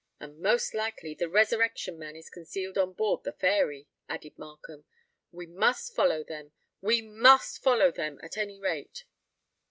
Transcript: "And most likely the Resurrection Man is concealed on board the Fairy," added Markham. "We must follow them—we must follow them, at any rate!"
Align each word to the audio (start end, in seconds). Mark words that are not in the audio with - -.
"And 0.19 0.39
most 0.39 0.73
likely 0.73 1.13
the 1.13 1.29
Resurrection 1.29 1.99
Man 1.99 2.15
is 2.15 2.27
concealed 2.27 2.75
on 2.75 2.93
board 2.93 3.23
the 3.23 3.33
Fairy," 3.33 3.87
added 4.09 4.35
Markham. 4.35 4.83
"We 5.31 5.45
must 5.45 5.93
follow 5.93 6.23
them—we 6.23 7.03
must 7.03 7.61
follow 7.61 7.91
them, 7.91 8.19
at 8.23 8.35
any 8.35 8.59
rate!" 8.59 9.05